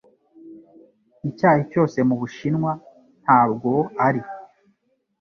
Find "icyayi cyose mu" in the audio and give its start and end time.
1.29-2.15